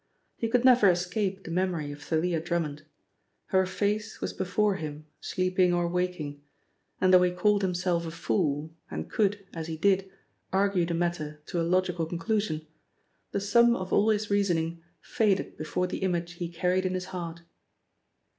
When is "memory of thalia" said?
1.51-2.39